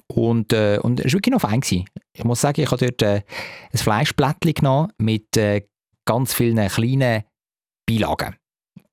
[0.07, 1.61] Und, äh, und es war wirklich noch fein.
[1.61, 1.85] Gewesen.
[2.13, 3.23] Ich muss sagen, ich habe dort äh,
[3.73, 5.67] ein Fleischblättchen genommen mit äh,
[6.05, 7.25] ganz vielen kleinen
[7.87, 8.37] Beilagen.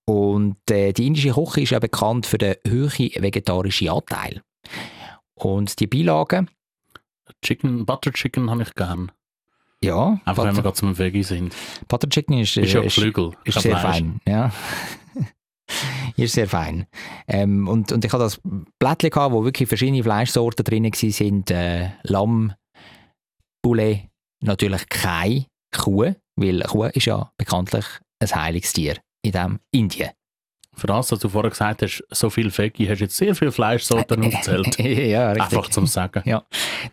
[0.05, 2.89] Und äh, die indische Küche ist ja bekannt für den hohen
[3.21, 4.41] vegetarischen Anteil.
[5.35, 6.49] Und die Beilagen,
[7.43, 9.11] Chicken, Butter Chicken habe ich gern.
[9.83, 11.55] ja, Einfach wenn wir Butter, gerade zum Veggie sind.
[11.87, 13.33] Butter Chicken ist, äh, Ist ja ist, Flügel.
[13.43, 14.19] ist sehr fein.
[14.25, 14.51] Ja.
[16.17, 16.87] ist sehr fein.
[17.27, 18.39] Ähm, und, und ich hatte das
[18.79, 21.45] Blättchen, gehabt, wo wirklich verschiedene Fleischsorten drin waren.
[21.49, 22.53] Äh, Lamm,
[23.61, 24.07] Poulet,
[24.41, 27.85] natürlich keine Kuh, weil Kuh ist ja bekanntlich
[28.19, 30.11] ein heiliges Tier in dem Indien.
[30.77, 33.51] Für das, was du vorher gesagt hast, so viel Veggie, hast du jetzt sehr viele
[33.51, 34.77] Fleischsorten aufgezählt.
[34.79, 35.57] ja, richtig.
[35.57, 36.21] Einfach zum Sagen.
[36.25, 36.43] Ja.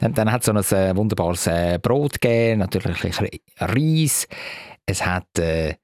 [0.01, 3.21] Dann, dann hat es so ein äh, wunderbares äh, Brot gegeben, natürlich
[3.59, 4.27] Reis.
[4.87, 5.75] Es hat äh,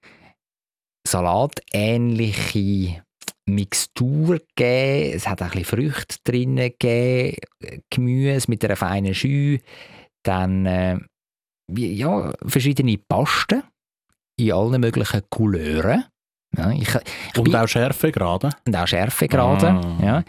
[1.07, 3.03] salatähnliche
[3.47, 5.13] Mixtur gegeben.
[5.17, 7.37] Es hat auch ein bisschen Früchte drin gegeben,
[7.91, 9.59] Gemüse mit einer feinen Schü.
[10.23, 10.99] Dann äh,
[11.75, 13.63] ja, verschiedene Pasten
[14.39, 16.05] in allen möglichen Couleuren.
[16.57, 18.51] Ja, ich, ich Und bin- auch Schärfegrade.
[18.67, 19.69] und auch Schärfegrade.
[19.69, 19.99] Ah.
[20.05, 20.25] Ja.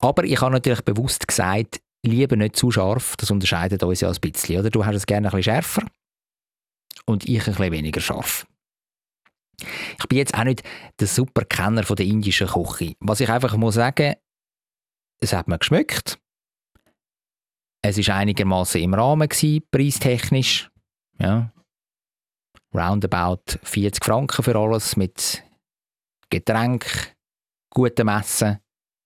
[0.00, 4.16] Aber ich habe natürlich bewusst gesagt, lieber nicht zu scharf, das unterscheidet uns ja ein
[4.20, 4.60] bisschen.
[4.60, 4.70] Oder?
[4.70, 5.82] Du hast es gerne ein bisschen schärfer
[7.06, 8.46] und ich ein bisschen weniger scharf.
[9.98, 10.62] Ich bin jetzt auch nicht
[10.98, 12.94] der super Kenner der indischen Küche.
[13.00, 14.14] Was ich einfach muss sagen,
[15.20, 16.18] es hat mir geschmeckt.
[17.82, 20.70] Es ist einigermaßen im Rahmen gewesen, preistechnisch.
[21.18, 21.52] Ja.
[22.74, 25.42] Roundabout 40 Franken für alles mit
[26.30, 27.16] Getränk,
[27.70, 28.58] gutem Essen.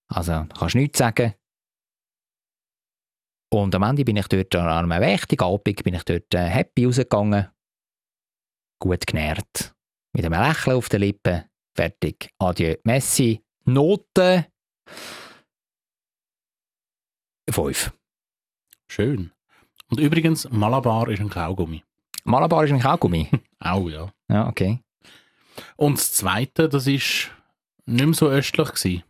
[0.09, 1.35] Also kannst du nichts sagen.
[3.53, 6.87] Und am Ende bin ich dort an einem wichtigen Abend bin ich dort äh, happy
[6.87, 7.49] rausgegangen.
[8.81, 9.75] Gut genährt.
[10.15, 11.45] Mit einem Lächeln auf den Lippen.
[11.75, 12.31] Fertig.
[12.39, 12.77] Adieu.
[12.85, 13.43] Messi.
[13.65, 14.47] Noten.
[17.51, 17.93] Fünf.
[18.89, 19.33] Schön.
[19.91, 21.83] Und übrigens, Malabar ist ein Kaugummi.
[22.25, 23.29] Malabar ist ein Kaugummi.
[23.59, 24.13] Auch, ja.
[24.29, 24.81] ja, okay.
[25.77, 27.31] Und das Zweite, das ist
[27.87, 29.05] nicht mehr so östlich gewesen.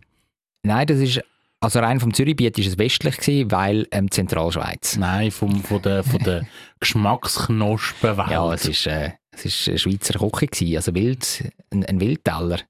[0.62, 1.22] Nein, das ist,
[1.64, 4.96] also rein vom Zürichbiet ist es westlich gewesen, weil ähm, Zentralschweiz.
[4.96, 6.46] Nein, vom, von der, von der
[6.80, 8.30] Geschmacksknospenwelt.
[8.30, 12.60] Ja, es ist, äh, es ist eine Schweizer Küche gewesen, also Wild, ein, ein Wildteller.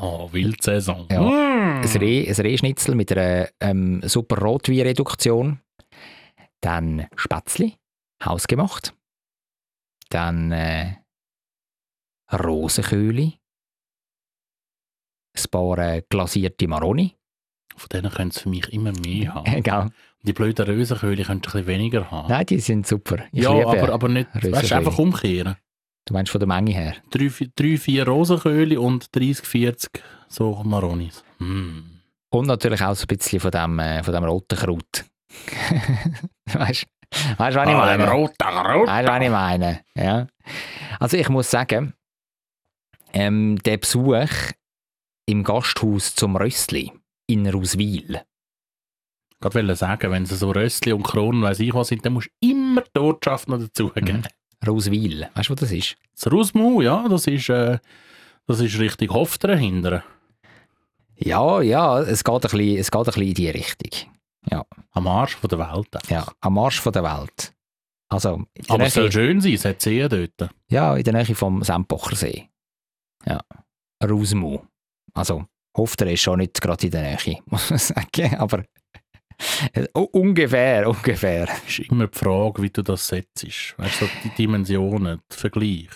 [0.00, 1.06] Oh, Wildsaison.
[1.10, 1.20] Ja.
[1.20, 1.82] Mm.
[1.82, 5.60] Ein, Reh, ein Rehschnitzel mit einer ähm, super Rotweinreduktion.
[6.62, 7.76] Dann Spätzli,
[8.24, 8.94] hausgemacht.
[10.08, 10.96] Dann äh,
[12.32, 13.38] Rosenköhli.
[15.36, 17.14] Ein paar äh, glasierte Maroni.
[17.76, 19.62] Von denen können es für mich immer mehr haben.
[19.62, 19.90] Gell?
[20.22, 22.28] Die blöden Rösenköhle können ein bisschen weniger haben.
[22.28, 23.18] Nein, die sind super.
[23.32, 25.56] Ich ja, aber, aber nicht, weißt, einfach umkehren.
[26.06, 26.94] Du meinst von der Menge her?
[27.10, 29.90] Drei, drei vier Rosenköhle und 30, 40
[30.28, 31.24] so Maronis.
[31.38, 31.80] Mm.
[32.30, 35.04] Und natürlich auch so ein bisschen von dem, äh, von dem roten Kraut.
[36.52, 38.10] weißt du, weißt, was ich Ah, meine?
[38.10, 38.92] roter, roter.
[38.92, 39.80] Weißt du, was ich meine?
[39.94, 40.26] Ja.
[41.00, 41.94] Also ich muss sagen,
[43.12, 44.28] ähm, der Besuch
[45.26, 46.92] im Gasthaus zum Röstli
[47.26, 48.22] in Ruswil.
[49.44, 52.30] Ich wollte sagen, wenn sie so Röstli und Kronen, weiss ich was sind, dann musst
[52.40, 54.24] du immer die Ortschaft noch dazugeben.
[54.62, 54.68] Mhm.
[54.68, 55.96] Ruswil, weißt du, wo das ist?
[56.14, 57.78] Das Rusmu, ja, das ist, äh,
[58.46, 60.02] das ist richtig Hofter hinten.
[61.16, 64.10] Ja, ja, es geht ein bisschen, es geht ein bisschen in die Richtung.
[64.92, 65.88] Am Arsch von der Welt.
[66.08, 67.52] Ja, am Arsch von der Welt.
[68.08, 70.50] Also, der Aber es soll Nähe, schön sein, es hat Seen dort.
[70.70, 72.48] ja, in der Nähe vom Sempochersee.
[73.26, 73.40] Ja,
[74.02, 74.60] Rusmu.
[75.12, 78.64] Also, Hofter ist schon nicht gerade in der Nähe, muss man sagen, aber
[79.72, 81.48] äh, ungefähr, ungefähr.
[81.66, 83.74] ist immer die Frage, wie du das setzt.
[83.78, 85.88] Weißt du, die Dimensionen, der Vergleich.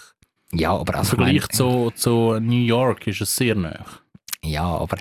[0.52, 3.84] Ja, aber Im also, ich Vergleich meine- zu, zu New York ist es sehr nah.
[4.44, 4.98] Ja, aber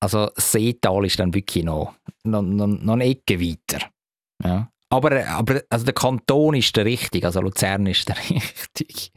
[0.00, 3.86] also Seetal ist dann wirklich noch, noch, noch, noch eine Ecke weiter.
[4.42, 4.68] Ja.
[4.88, 9.10] Aber, aber also der Kanton ist der richtige, also Luzern ist der richtige.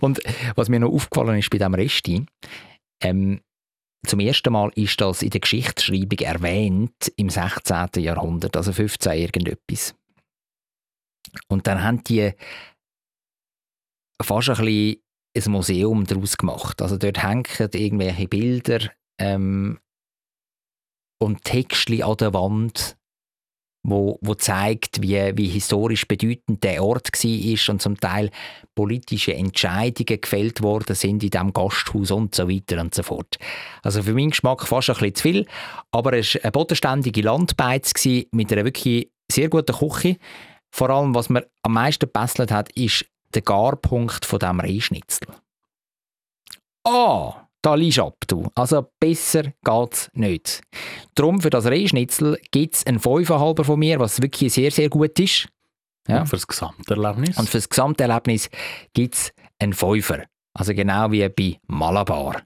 [0.00, 0.20] Und
[0.56, 2.26] was mir noch aufgefallen ist bei diesem Resti,
[3.04, 3.40] ähm,
[4.06, 7.88] zum ersten Mal ist das in der Geschichtsschreibung erwähnt im 16.
[7.96, 9.94] Jahrhundert, also 15 irgendetwas.
[11.48, 12.32] Und dann haben die
[14.22, 15.02] fast ein bisschen
[15.36, 16.82] ein Museum daraus gemacht.
[16.82, 19.78] Also dort hängen irgendwelche Bilder ähm,
[21.18, 22.96] und Textli an der Wand,
[23.84, 28.30] wo, wo zeigt, wie, wie historisch bedeutend der Ort war und zum Teil
[28.74, 33.38] politische Entscheidungen gefällt worden sind in diesem Gasthaus und so weiter und so fort.
[33.82, 35.46] Also für meinen Geschmack fast ein bisschen zu viel,
[35.92, 37.92] aber es war eine bodenständige Landbeiz
[38.32, 40.16] mit einer wirklich sehr guten Küche.
[40.70, 45.28] Vor allem, was mir am meisten gebesselt hat, ist der Garpunkt von diesem Rehschnitzel.
[46.84, 48.48] Ah, da liegst ab, du.
[48.54, 50.60] Also besser geht's nicht.
[51.14, 55.18] Darum für das Rehschnitzel gibt es einen 5,5 von mir, was wirklich sehr, sehr gut
[55.18, 55.48] ist.
[56.06, 56.20] Ja.
[56.20, 57.38] Und für das Gesamterlebnis.
[57.38, 58.50] Und für das Gesamterlebnis
[58.92, 60.24] gibt es einen Fünfer.
[60.52, 62.42] Also genau wie bei Malabar.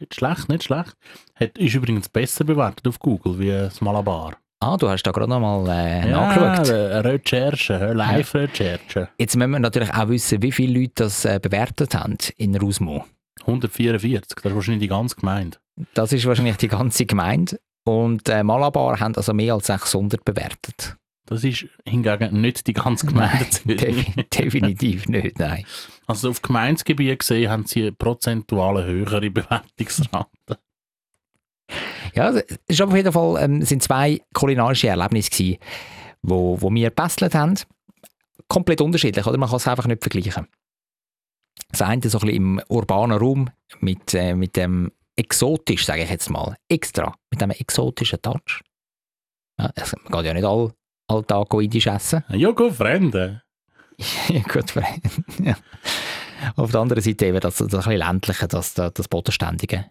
[0.00, 0.92] Nicht schlecht, nicht schlecht.
[1.36, 4.36] Hat, ist übrigens besser bewertet auf Google wie das Malabar.
[4.60, 6.70] Ah, du hast da gerade noch mal äh, Ja, nachgeschaut.
[6.70, 9.08] eine Recherche, eine Live-Recherche.
[9.18, 13.04] Jetzt müssen wir natürlich auch wissen, wie viele Leute das äh, bewertet haben in Rusmo.
[13.40, 15.58] 144, das ist wahrscheinlich die ganze Gemeinde.
[15.94, 17.58] Das ist wahrscheinlich die ganze Gemeinde.
[17.84, 20.96] Und äh, Malabar haben also mehr als 600 bewertet.
[21.26, 23.48] Das ist hingegen nicht die ganze Gemeinde.
[23.50, 23.78] Zürich.
[23.80, 25.64] Defi- definitiv nicht, nein.
[26.06, 30.58] Also auf Gemeindegebiet gesehen haben sie eine prozentuale höhere Bewertungsrate.
[32.14, 35.58] Ja, es ist auf jeden Fall ähm, sind zwei kulinarische Erlebnisse gewesen,
[36.22, 37.54] wo, wo wir gebastelt haben.
[38.48, 39.38] Komplett unterschiedlich, oder?
[39.38, 40.46] Man kann es einfach nicht vergleichen.
[41.70, 46.10] Das eine so ein bisschen im urbanen Raum mit, äh, mit dem exotisch, sage ich
[46.10, 48.62] jetzt mal, extra, mit dem exotischen Touch.
[49.58, 50.72] Ja, also, man geht ja nicht all,
[51.08, 52.24] alltag indisch essen.
[52.28, 53.42] Ja, gut, Freunde.
[54.28, 54.74] ja, gut,
[55.42, 55.56] ja.
[56.56, 59.90] Auf der anderen Seite eben das, das ein bisschen ländliche, das, das, das Bodenständige.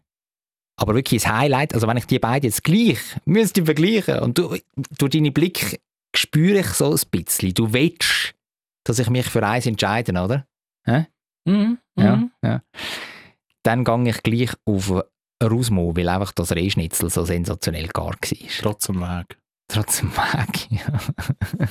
[0.75, 4.57] Aber wirklich das Highlight, also wenn ich die beiden jetzt gleich müsste vergleichen und du,
[4.97, 5.81] durch deine Blick
[6.15, 8.33] spüre ich so ein bisschen, du willst,
[8.83, 10.47] dass ich mich für eins entscheide, oder?
[11.45, 11.77] Mhm.
[11.95, 12.31] Ja, mhm.
[12.43, 12.61] ja.
[13.63, 14.93] Dann gehe ich gleich auf
[15.41, 18.49] Rusmo, weil einfach das Rehschnitzel so sensationell gar war.
[18.61, 19.37] Trotzdem Weg.
[19.67, 21.67] Trotzdem Weg, ja.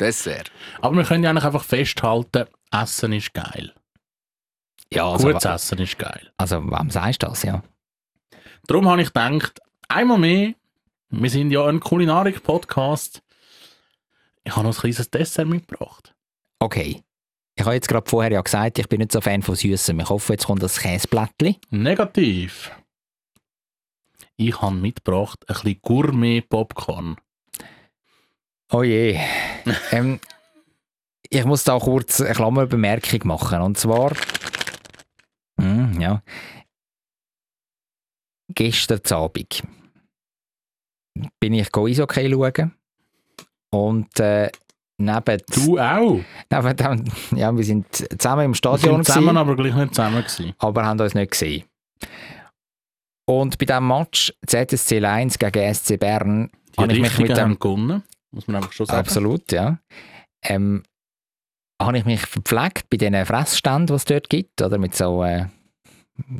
[0.00, 0.50] Dessert.
[0.80, 3.74] Aber wir können ja eigentlich einfach festhalten, Essen ist geil.
[4.92, 6.30] ja also, Gutes Essen ist geil.
[6.36, 7.62] also, wem sagst du das, ja?
[8.66, 10.54] Darum habe ich gedacht, einmal mehr,
[11.10, 13.22] wir sind ja ein Kulinarik-Podcast,
[14.44, 16.14] ich habe noch ein kleines Dessert mitgebracht.
[16.60, 17.02] Okay.
[17.58, 19.98] Ich habe jetzt gerade vorher ja gesagt, ich bin nicht so Fan von Süßem.
[19.98, 21.56] Ich hoffe, jetzt kommt das Käseblättchen.
[21.70, 22.70] Negativ.
[24.36, 27.16] Ich habe mitgebracht ein bisschen Gourmet-Popcorn.
[28.70, 29.18] Oh je.
[29.90, 30.20] ähm,
[31.28, 33.60] ich muss da kurz eine Klammerbemerkung machen.
[33.60, 34.12] Und zwar,
[35.60, 36.22] Hm, ja,
[38.54, 39.64] gestern Abend
[41.40, 42.74] bin ich Eishockey schauen
[43.70, 44.52] und äh,
[44.98, 46.20] neben, Du auch?
[46.50, 47.04] neben dem,
[47.38, 47.86] ja, wir sind
[48.20, 50.54] zusammen im Wir Stadion sind zusammen, gewesen, aber gleich nicht zusammen gewesen.
[50.58, 51.64] aber haben uns nicht gesehen.
[53.26, 57.58] Und bei diesem Match ZSC 1 gegen SC Bern Die habe ich mich mit dem
[57.58, 58.98] gewonnen, muss man einfach schon sagen.
[59.00, 59.78] Absolut, ja.
[60.42, 60.82] Ähm,
[61.80, 65.46] habe ich mich verpflegt bei diesen Fressständen, die es dort gibt, oder mit so äh,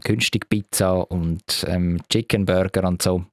[0.03, 3.25] günstig Pizza und ähm, Chicken Burger und so.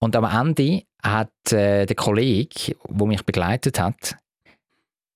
[0.00, 4.16] Und am Ende hat äh, der Kollege, der mich begleitet hat,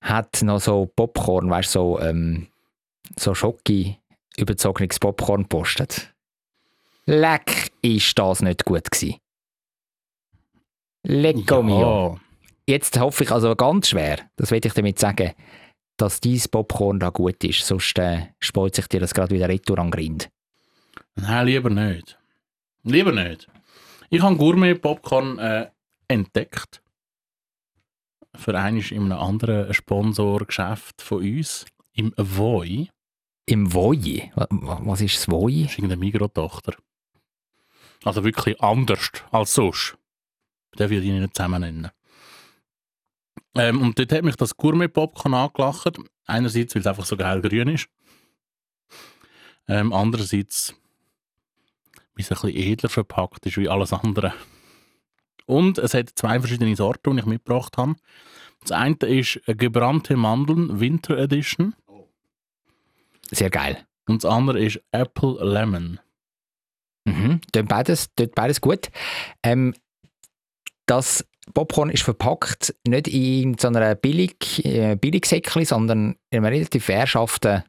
[0.01, 2.47] hat noch so Popcorn, weißt du, so, ähm,
[3.17, 3.97] so Schoki
[4.37, 6.13] überzogenes Popcorn gepostet.
[7.05, 9.17] Leck, ist das nicht gut gewesen.
[11.03, 12.15] Lecco mio.
[12.15, 12.21] Ja,
[12.67, 15.33] Jetzt hoffe ich also ganz schwer, das will ich damit sagen,
[15.97, 19.91] dass dieses Popcorn da gut ist, sonst äh, sich dir das gerade wieder retour an
[19.91, 20.29] Grind.
[21.15, 22.17] nein, lieber nicht.
[22.83, 23.47] Lieber nicht.
[24.15, 25.69] Ich habe Gourmet-Popcorn äh,
[26.07, 26.81] entdeckt.
[28.33, 31.65] Für eines in einem anderen Sponsorgeschäft von uns.
[31.91, 32.87] Im Voi.
[33.45, 35.63] Im Voi, wa- wa- was ist das Voi?
[35.63, 36.75] Das ist irgendeine Migros-Tochter.
[38.05, 39.97] Also wirklich anders als sonst.
[40.79, 41.91] Den würde ich nicht zusammen nennen.
[43.55, 45.97] Ähm, und dort hat mich das Gourmet-Popcorn angelacht.
[46.25, 47.89] Einerseits, weil es einfach so geil grün ist.
[49.67, 50.73] Ähm, andererseits,
[52.15, 54.33] weil es ein bisschen edler verpackt ist wie alles andere.
[55.45, 57.95] Und es hat zwei verschiedene Sorten, die ich mitgebracht habe.
[58.61, 61.75] Das eine ist gebrannte Mandeln Winter Edition
[63.29, 63.85] Sehr geil.
[64.07, 65.99] und das andere ist Apple Lemon.
[67.05, 67.41] Mhm.
[67.51, 68.89] Tut beides, tut beides gut.
[69.43, 69.75] Ähm,
[70.87, 76.85] das Popcorn ist verpackt nicht in so einer billig, äh, Billigsäckchen, sondern in einem relativ
[76.85, 77.63] verschafften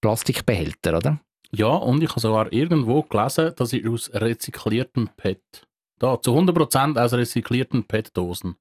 [0.00, 1.20] Plastikbehälter, oder?
[1.54, 5.66] Ja, und ich habe sogar irgendwo gelesen, das ist aus rezykliertem PET.
[5.98, 8.56] Da, zu 100% aus rezyklierten PET-Dosen.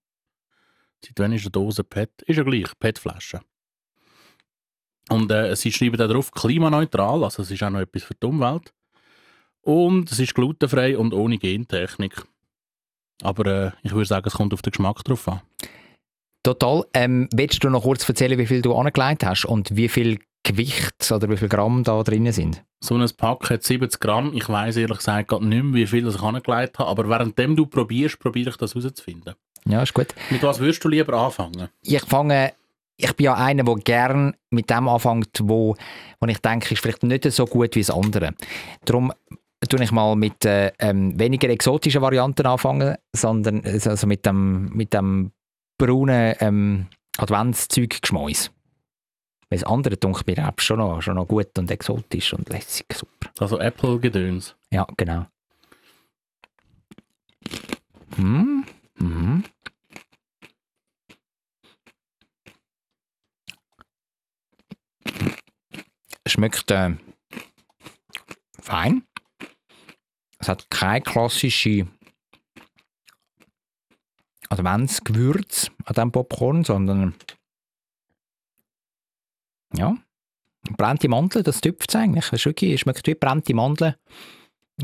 [1.03, 2.21] Seit wann ist eine Dose PET?
[2.23, 3.39] Ist ja gleich, PET-Flasche.
[5.09, 8.27] Und äh, sie schreiben da drauf klimaneutral, also es ist auch noch etwas für die
[8.27, 8.73] Umwelt.
[9.61, 12.23] Und es ist glutenfrei und ohne Gentechnik.
[13.23, 15.41] Aber äh, ich würde sagen, es kommt auf den Geschmack drauf an.
[16.43, 16.85] Total.
[16.93, 21.11] Ähm, willst du noch kurz erzählen, wie viel du angelegt hast und wie viel Gewicht
[21.11, 22.63] oder wie viel Gramm da drin sind?
[22.79, 24.33] So ein Pack hat 70 Gramm.
[24.33, 26.89] Ich weiß ehrlich gesagt gerade nicht mehr, wie viel das ich angelegt habe.
[26.89, 29.35] Aber währenddem du probierst, probiere ich das herauszufinden.
[29.65, 30.07] Ja, ist gut.
[30.31, 31.69] Mit was würdest du lieber anfangen?
[31.83, 32.53] Ich fange,
[32.97, 35.75] ich bin ja einer, der gern mit dem anfängt, wo,
[36.19, 38.33] wo ich denke, ist vielleicht nicht so gut wie das andere.
[38.85, 39.13] Darum
[39.69, 44.93] tue ich mal mit äh, ähm, weniger exotischen Varianten anfangen, sondern also mit dem, mit
[44.93, 45.31] dem
[45.77, 48.51] braunen ähm, Adventszeug geschmäus.
[49.51, 52.85] Weil das andere dunkelt mir auch schon noch, schon noch gut und exotisch und lässig,
[52.93, 53.29] super.
[53.37, 54.55] Also Apple-Gedöns.
[54.71, 55.25] Ja, genau.
[58.15, 59.43] Hm, mhm.
[66.25, 66.95] Schmeckt äh,
[68.61, 69.03] fein.
[70.39, 71.87] Es hat keine klassische
[74.47, 77.15] Adventsgewürz an diesem Popcorn, sondern
[79.73, 79.95] ja,
[80.75, 82.25] brennte Mandeln, das tüpft es eigentlich.
[82.25, 83.95] Es ist wirklich, es schmeckt wie brennte Mandeln.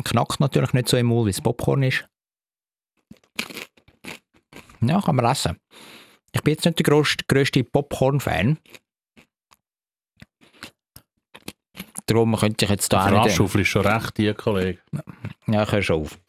[0.03, 2.07] Knackt natürlich nicht so im Mund, wie das Popcorn ist.
[4.81, 5.57] Ja, kann man essen.
[6.31, 8.59] Ich bin jetzt nicht der grösste, grösste Popcorn-Fan.
[12.05, 13.39] Darum könnte ich jetzt da auch nicht...
[13.39, 14.79] Ist schon recht, ihr Kollege.
[15.47, 16.19] Ja, ich höre schon auf.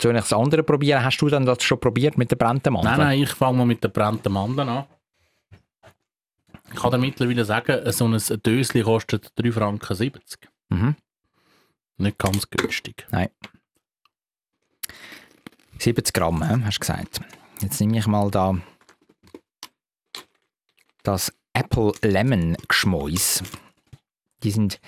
[0.00, 1.04] Soll ich das andere probieren?
[1.04, 2.96] Hast du dann das schon probiert mit den brennten Mandeln?
[2.96, 4.86] Nein, nein, ich fange mal mit den brennten Mandeln an.
[6.72, 10.18] Ich kann dir mittlerweile sagen, so ein Döschen kostet 3,70 Franken.
[10.70, 10.96] Mhm.
[11.98, 13.06] Nicht ganz günstig.
[15.78, 17.20] 70 Gramm, hast du gesagt.
[17.60, 18.56] Jetzt nehme ich mal da
[21.02, 23.42] das Apple Lemon Geschmäus.
[24.42, 24.80] Die sind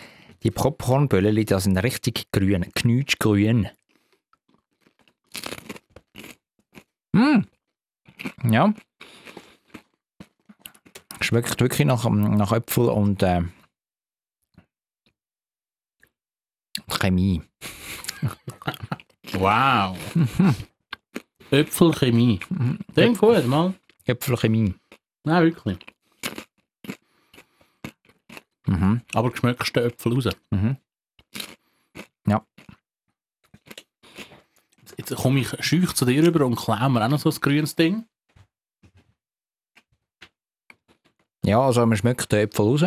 [0.42, 3.68] die Popcornböllchen, die sind richtig grün, knutschgrün.
[7.12, 7.44] Mm.
[8.44, 8.75] Ja.
[11.25, 13.43] Schmeckt wirklich nach, nach Äpfel und äh,
[16.89, 17.43] Chemie.
[19.33, 19.97] Wow.
[21.51, 22.41] Äpfelchemie.
[22.95, 23.75] Denk gut, mal.
[24.05, 24.75] Äpfelchemie.
[25.25, 25.79] Nein, wirklich.
[28.67, 29.01] Mhm.
[29.15, 30.29] Aber du schmeckst den Äpfel raus.
[30.51, 30.77] Mhm.
[32.29, 32.47] Ja.
[34.99, 37.75] Jetzt komme ich schüch zu dir rüber und klaue mir auch noch so ein grünes
[37.75, 38.05] Ding.
[41.44, 42.85] Ja, also man schmeckt den Äpfel raus.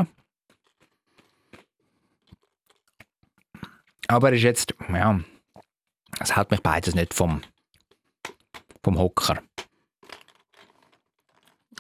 [4.07, 5.19] Aber er ist jetzt, ja,
[6.19, 7.41] es hält mich beides nicht vom,
[8.83, 9.37] vom Hocker.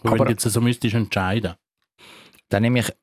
[0.03, 1.55] Und wenn Aber- du jetzt so müsstest entscheiden.
[2.49, 2.93] Dann nehme ich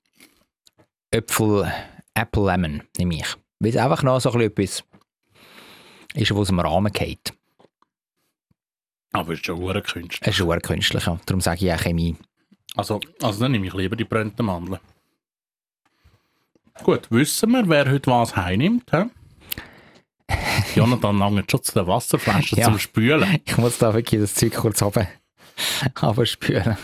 [1.10, 1.70] Äpfel,
[2.14, 3.36] Apple Lemon, nehme ich.
[3.58, 4.84] Weil es einfach noch so ein bisschen etwas
[6.14, 7.34] ist, was aus dem Rahmen geht.
[9.12, 10.18] Aber es ist schon Kunst.
[10.22, 11.18] Es ist schon künstlich, ja.
[11.26, 12.16] darum sage ich auch Chemie.
[12.76, 14.80] Also, also dann nehme ich lieber die brennten Mandeln.
[16.82, 18.90] Gut, wissen wir, wer heute was heimnimmt.
[18.90, 19.04] He?
[20.74, 22.64] Jonathan lange schon zu der Wasserflasche Ja.
[22.66, 23.40] zum Spülen.
[23.44, 25.06] Ich muss da wirklich das Zeug kurz runter,
[26.02, 26.76] runterspülen.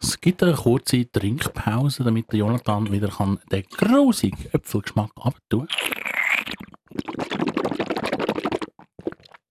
[0.00, 5.66] Es gibt eine kurze Trinkpause, damit der Jonathan wieder kann den grusigen Äpfelgeschmack abtun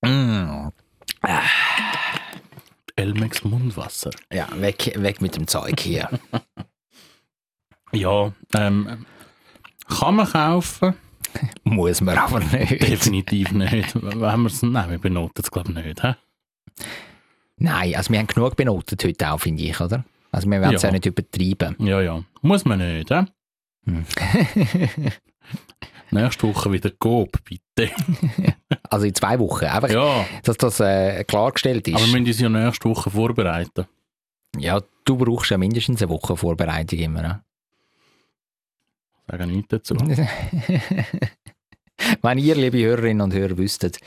[0.01, 0.69] Mm.
[2.97, 4.12] Elmex Mundwasser.
[4.31, 6.10] Ja, weg, weg mit dem Zeug hier.
[7.93, 9.05] Ja, ähm,
[9.88, 10.93] kann man kaufen?
[11.63, 12.81] Muss man aber nicht.
[12.81, 13.95] Definitiv nicht.
[13.95, 16.01] Wenn wir's, nein, wir benoten es glaube ich nicht.
[16.01, 16.13] He?
[17.55, 20.03] Nein, also wir haben genug benotet heute auch, finde ich, oder?
[20.33, 20.89] Also wir werden es Ja.
[20.89, 21.77] ja nicht übertreiben.
[21.79, 22.21] Ja, ja.
[22.41, 23.07] Muss man nicht.
[23.10, 23.23] He?
[23.86, 24.05] Hm.
[26.12, 27.91] Nächste Woche wieder Coop, bitte.
[28.89, 29.65] Also in zwei Wochen.
[29.65, 31.96] Einfach, Ja, dass das äh, klargestellt ist.
[31.96, 33.86] aber wir müssen uns ja nächste Woche vorbereiten.
[34.58, 37.21] ja, du brauchst ja mindestens eine Woche Vorbereitung immer.
[37.21, 37.44] Ne?
[39.29, 39.96] Sagen nichts dazu.
[42.21, 44.00] Wenn ihr, liebe Hörerinnen und Hörer, wüsstet,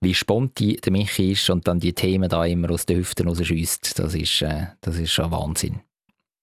[0.00, 3.98] wie sponti der Michi ist und dann die Themen da immer aus den Hüften rausschießt,
[3.98, 5.80] das ist, äh, das ist schon Wahnsinn.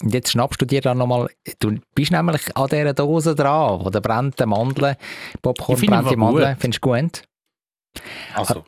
[0.01, 1.29] Und jetzt schnappst du dir dann nochmal,
[1.59, 4.95] du bist nämlich an dieser Dose dran, wo der brennte Mandeln,
[5.41, 6.61] Popcorn brennte ihn Mandeln, gut.
[6.61, 7.23] findest du gut?
[8.33, 8.65] Also,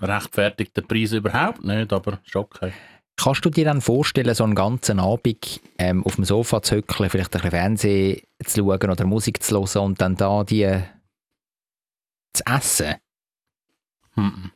[0.00, 2.72] rechtfertigt der Preis überhaupt nicht, aber ist okay.
[3.16, 7.10] Kannst du dir dann vorstellen, so einen ganzen Abend ähm, auf dem Sofa zu hückeln,
[7.10, 10.80] vielleicht ein bisschen Fernsehen zu schauen oder Musik zu hören und dann da die
[12.32, 12.94] zu essen?
[14.14, 14.52] Hm.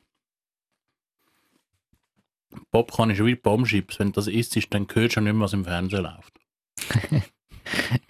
[2.74, 4.00] Popcorn ist wie Bombschips.
[4.00, 6.32] Wenn du das isst, dann hörst du nicht mehr, was im Fernsehen läuft.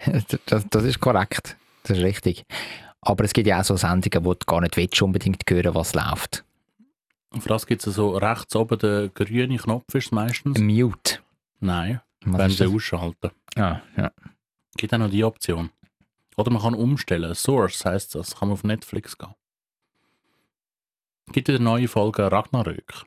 [0.47, 1.55] das, das ist korrekt.
[1.83, 2.45] Das ist richtig.
[2.99, 5.93] Aber es gibt ja auch so Sendungen, wo du gar nicht willst, unbedingt hören, was
[5.93, 6.43] läuft.
[7.31, 10.57] Und für das gibt es so rechts oben den grünen Knopf ist es meistens.
[10.57, 11.19] Mute.
[11.59, 13.29] Nein, wenn sie ausschalten.
[13.55, 14.11] Ah, ja.
[14.77, 15.69] Gibt auch noch die Option.
[16.37, 17.35] Oder man kann umstellen.
[17.35, 18.35] Source heisst das.
[18.35, 19.35] Kann man auf Netflix gehen.
[21.33, 23.05] Gibt wieder neue Folgen Ragnarök.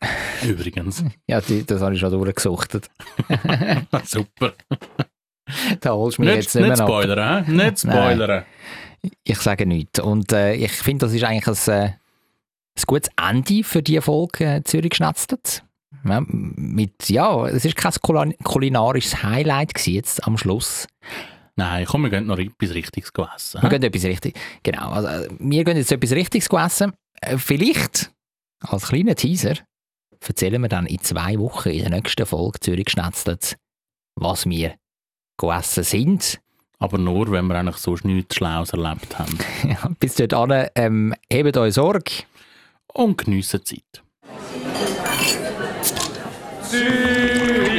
[0.42, 1.04] Übrigens.
[1.26, 2.90] ja die, das habe ich schon durchgesuchtet.
[4.04, 4.52] Super.
[5.80, 7.44] da holst du mich Nicht, jetzt nicht nicht spoilern?
[7.56, 8.44] Nicht spoilern.
[9.22, 10.00] Ich sage nichts.
[10.00, 14.44] Und äh, ich finde, das ist eigentlich ein, äh, ein gutes Ende für diese Folge
[14.56, 15.62] äh, Zürich geschnetztet.
[16.06, 20.86] Ja, mit, ja, es ist kein kulin- kulinarisches Highlight gewesen jetzt am Schluss.
[21.56, 23.62] Nein, komm, wir gehen noch etwas Richtiges essen.
[23.62, 24.34] Wir gehen etwas richtig.
[24.62, 26.92] Genau, also, äh, wir gehen jetzt etwas Richtiges essen.
[27.20, 28.10] Äh, Vielleicht,
[28.60, 29.54] als kleiner Teaser,
[30.26, 33.56] erzählen wir dann in zwei Wochen in der nächsten Folge Zürich geschnetztet,
[34.16, 34.74] was wir
[35.38, 36.40] gegessen sind.
[36.78, 39.38] Aber nur, wenn wir eigentlich sonst nichts Schlaues erlebt haben.
[39.64, 42.24] Ja, bis dahin, ähm, hebt euch Sorge.
[42.92, 44.02] Und geniessen die Zeit.
[46.62, 47.74] Zürich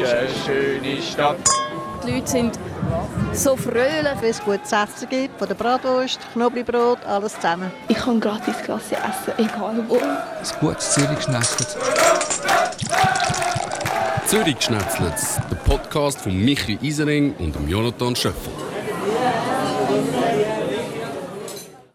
[0.00, 1.48] ist eine schöne Stadt.
[2.06, 2.58] Die Leute sind
[3.32, 4.20] so fröhlich.
[4.20, 7.70] Wenn es gutes Essen gibt, von der Bratwurst, Knoblauchbrot, alles zusammen.
[7.88, 9.96] Ich kann gratis Klasse essen, egal wo.
[9.96, 11.76] Ein gutes Zürich geschnetzelt.
[14.26, 18.69] Zürich Schnetzlitz, der Podcast von Michi Isering und dem Jonathan Schöffel.